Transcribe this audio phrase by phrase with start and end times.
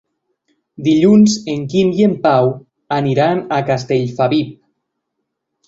[0.87, 2.51] Dilluns en Quim i en Pau
[2.99, 4.59] aniran a Castellfabib.